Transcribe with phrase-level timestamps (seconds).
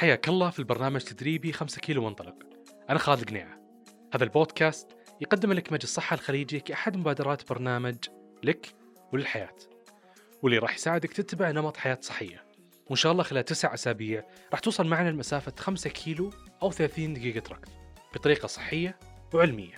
[0.00, 2.34] حياك الله في البرنامج تدريبي 5 كيلو وانطلق.
[2.90, 3.60] أنا خالد قنيعة.
[4.14, 4.88] هذا البودكاست
[5.20, 7.96] يقدم لك مجلس الصحة الخليجي كأحد مبادرات برنامج
[8.42, 8.74] لك
[9.12, 9.56] وللحياة.
[10.42, 12.44] واللي راح يساعدك تتبع نمط حياة صحية.
[12.86, 16.30] وإن شاء الله خلال تسع أسابيع راح توصل معنا لمسافة 5 كيلو
[16.62, 17.68] أو 30 دقيقة ركض.
[18.14, 18.98] بطريقة صحية
[19.34, 19.76] وعلمية.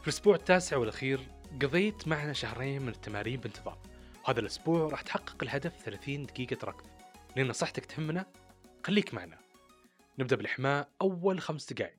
[0.00, 1.20] في الأسبوع التاسع والأخير
[1.62, 3.76] قضيت معنا شهرين من التمارين بانتظام.
[4.24, 6.86] وهذا الأسبوع راح تحقق الهدف 30 دقيقة ركض.
[7.36, 8.26] لأن صحتك تهمنا
[8.88, 9.38] خليك معنا.
[10.18, 11.98] نبدأ بالإحماء أول خمس دقائق.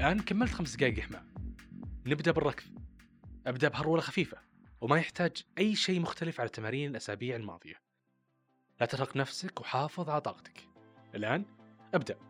[0.00, 1.24] الآن كملت خمس دقائق إحماء
[2.06, 2.64] نبدأ بالركض.
[3.46, 4.38] أبدأ بهرولة خفيفة.
[4.80, 7.74] وما يحتاج أي شيء مختلف على تمارين الأسابيع الماضية.
[8.80, 10.68] لا ترهق نفسك وحافظ على طاقتك.
[11.14, 11.44] الآن
[11.94, 12.29] أبدأ.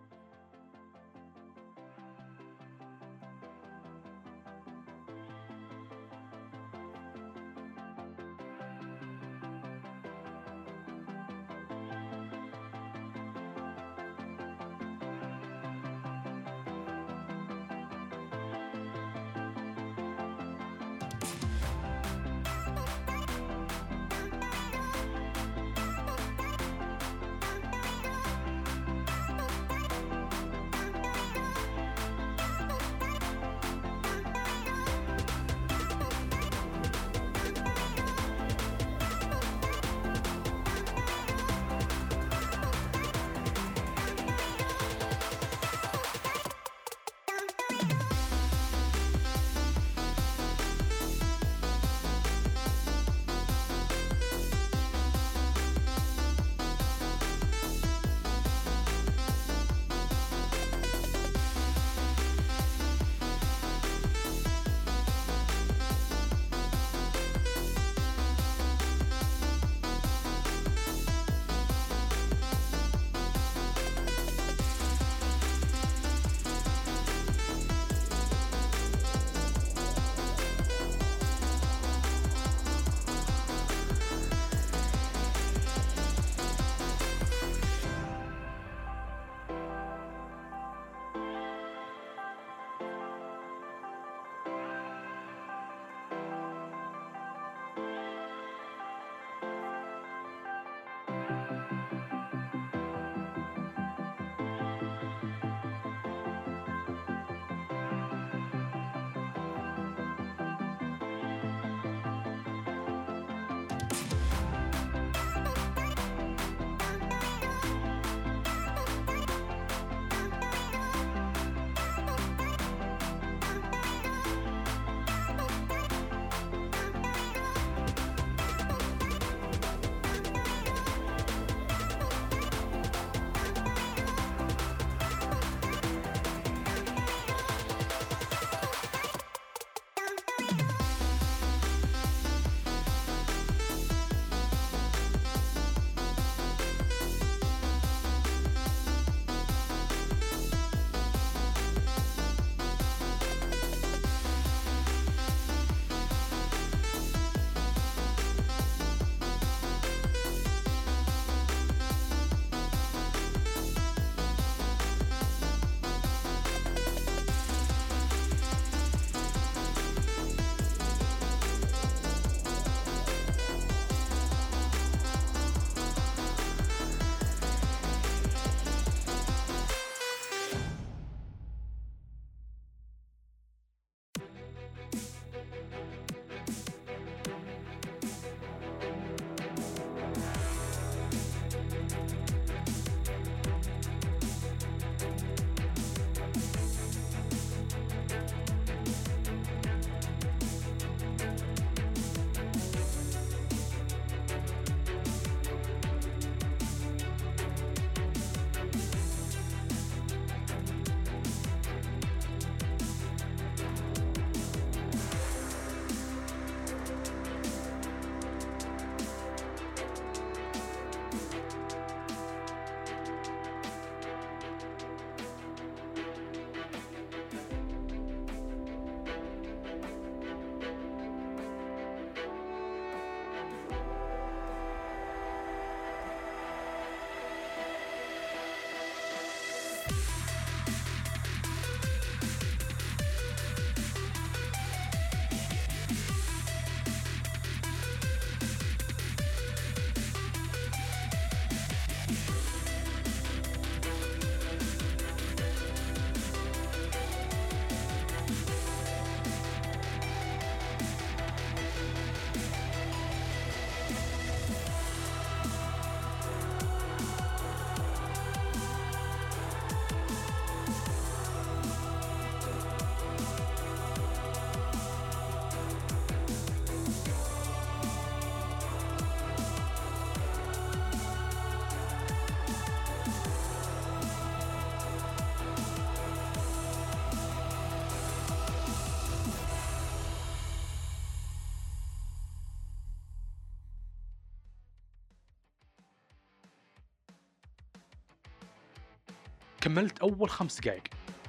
[299.70, 300.82] كملت أول خمس دقائق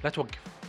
[0.04, 0.61] لا توقف.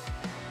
[0.00, 0.49] うん。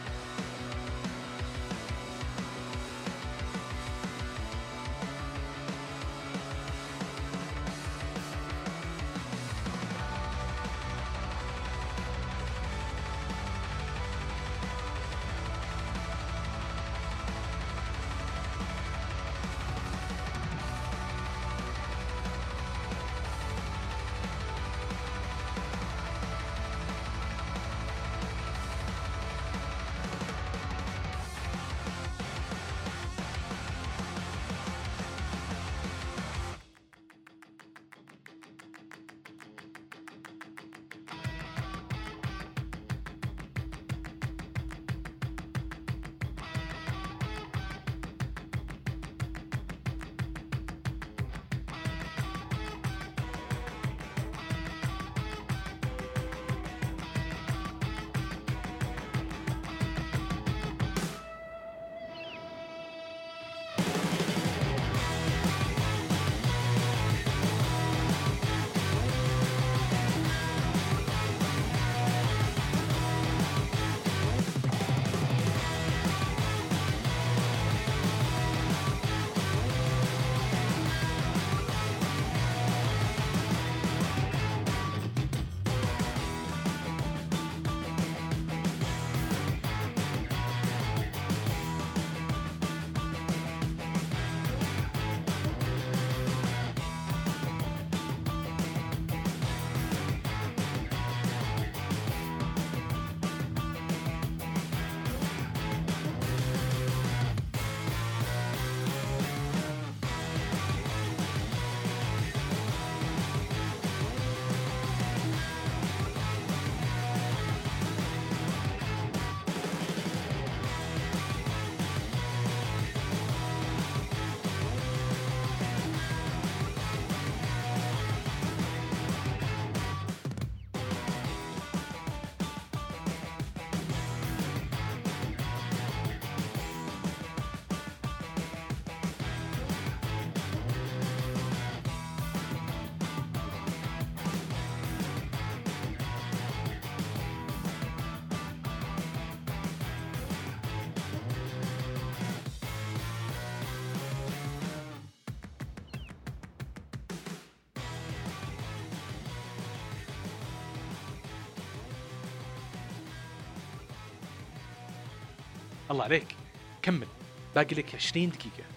[165.92, 166.36] الله عليك.
[166.82, 167.08] كمل.
[167.56, 168.70] باقي لك 20 دقيقة.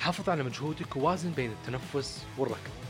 [0.00, 2.89] حافظ على مجهودك ووازن بين التنفس والركض.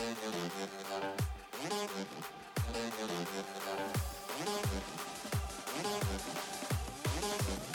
[0.00, 0.14] We
[7.22, 7.69] don't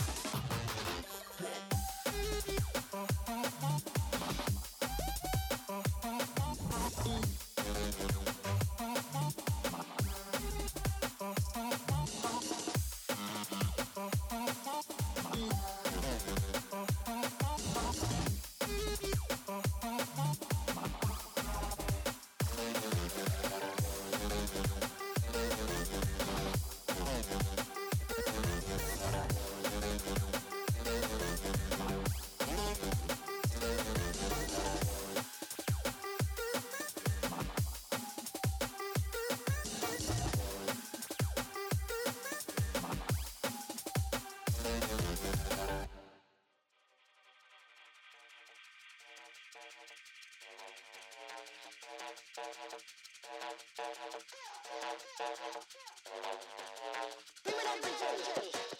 [57.45, 58.74] Women are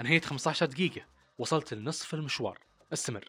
[0.00, 1.00] انهيت 15 دقيقة.
[1.38, 2.58] وصلت لنصف المشوار.
[2.92, 3.28] استمر.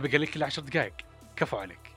[0.00, 0.92] ما بقى لك إلا 10 دقائق
[1.36, 1.87] كفو عليك.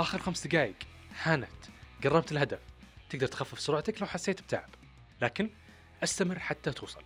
[0.00, 0.74] آخر خمس دقائق.
[1.22, 1.48] هانت
[2.04, 2.58] قربت الهدف.
[3.10, 4.68] تقدر تخفف سرعتك لو حسيت بتعب.
[5.20, 5.50] لكن
[6.02, 7.02] أستمر حتى توصل.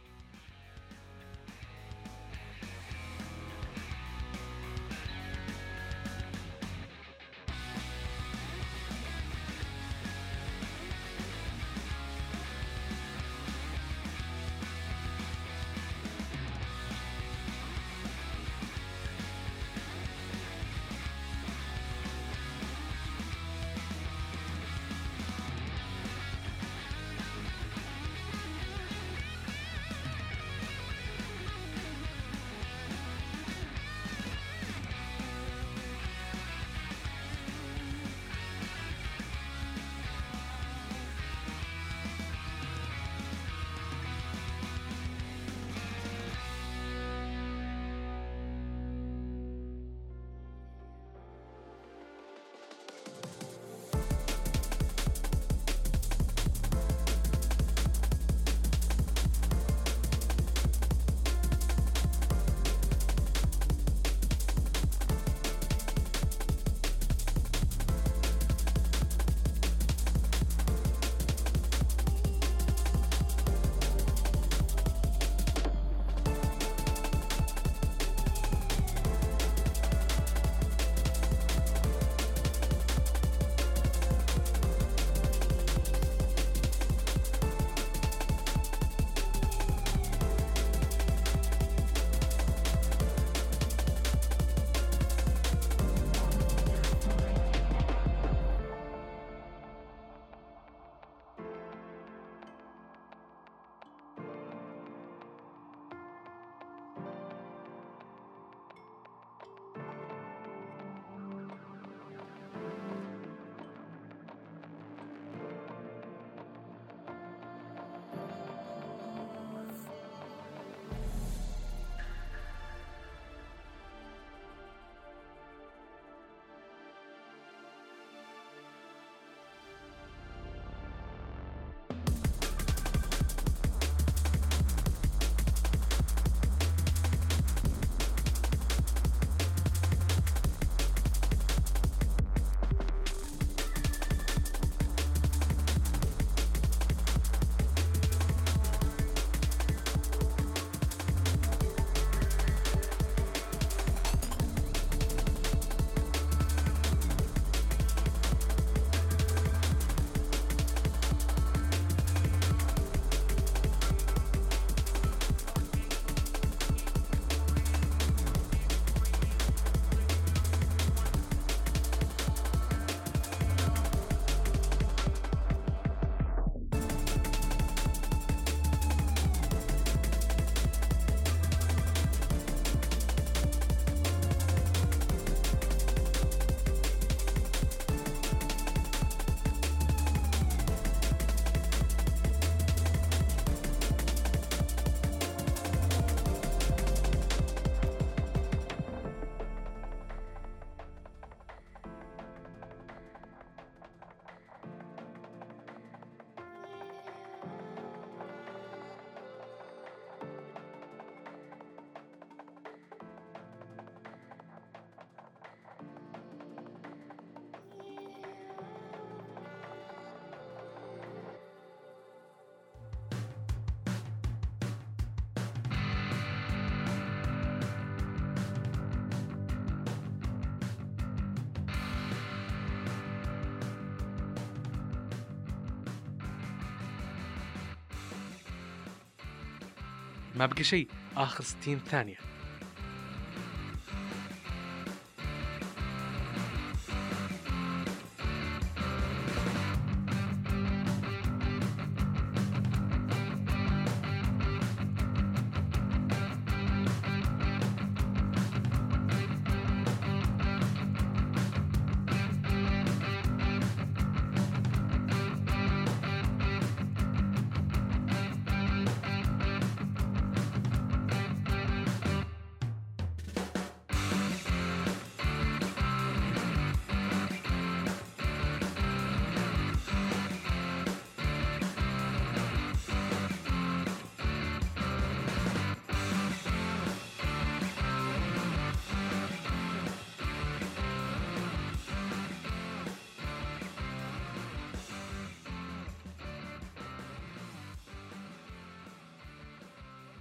[240.36, 240.88] ما بقى شيء.
[241.16, 242.16] آخر 60 ثانية.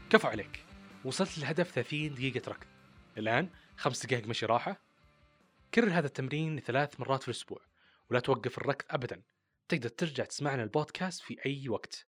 [0.10, 0.66] كفو عليك.
[1.06, 2.68] وصلت للهدف 30 دقيقة ركض.
[3.18, 4.82] الآن خمس دقائق مشي راحة.
[5.74, 7.62] كرر هذا التمرين ثلاث مرات في الأسبوع
[8.10, 9.22] ولا توقف الركض أبدا.
[9.70, 12.08] تقدر ترجع تسمعنا البودكاست في أي وقت.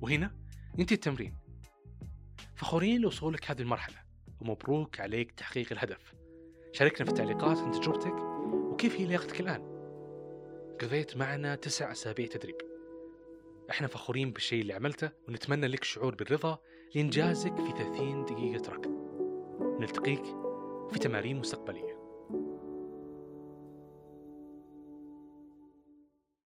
[0.00, 0.34] وهنا
[0.78, 1.34] ينتهي التمرين.
[2.54, 3.96] فخورين لوصولك هذه المرحلة
[4.40, 6.14] ومبروك عليك تحقيق الهدف.
[6.72, 8.14] شاركنا في التعليقات عن تجربتك
[8.72, 9.62] وكيف هي لياقتك الآن.
[10.80, 12.56] قضيت معنا تسع أسابيع تدريب.
[13.70, 16.58] إحنا فخورين بالشيء اللي عملته ونتمنى لك شعور بالرضا
[16.94, 18.90] لإنجازك في 30 دقيقة ركض.
[19.80, 20.24] نلتقيك
[20.92, 21.89] في تمارين مستقبلية.